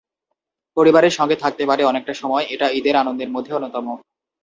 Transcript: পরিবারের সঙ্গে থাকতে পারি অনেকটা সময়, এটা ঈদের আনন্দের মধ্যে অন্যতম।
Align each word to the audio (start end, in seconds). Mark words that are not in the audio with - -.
পরিবারের 0.77 1.09
সঙ্গে 1.09 1.35
থাকতে 1.35 1.63
পারি 1.65 1.81
অনেকটা 1.83 2.13
সময়, 2.13 2.45
এটা 2.49 2.67
ঈদের 2.69 2.95
আনন্দের 2.95 3.29
মধ্যে 3.29 3.51
অন্যতম। 3.53 3.85